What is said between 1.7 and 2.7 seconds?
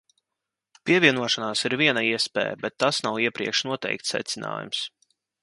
viena iespēja,